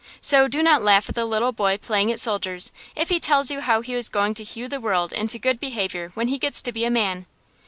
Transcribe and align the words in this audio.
So 0.19 0.47
do 0.47 0.63
not 0.63 0.81
laugh 0.81 1.09
at 1.09 1.13
the 1.13 1.25
little 1.25 1.51
boy 1.51 1.77
playing 1.77 2.11
at 2.11 2.19
soldiers, 2.19 2.71
if 2.95 3.09
he 3.09 3.19
tells 3.19 3.51
you 3.51 3.61
he 3.83 3.93
is 3.93 4.09
going 4.09 4.33
to 4.33 4.43
hew 4.43 4.67
the 4.67 4.79
world 4.81 5.13
into 5.13 5.37
good 5.37 5.59
behavior 5.59 6.09
when 6.15 6.29
he 6.29 6.39
gets 6.39 6.63
to 6.63 6.71
be 6.71 6.85
a 6.85 6.89
man. 6.89 7.27